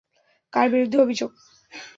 কার 0.53 0.67
বিরুদ্ধে 0.69 0.97
অভিযোগ? 0.97 1.31